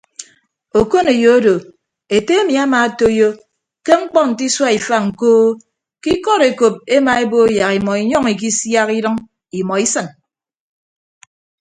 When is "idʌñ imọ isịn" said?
8.99-10.07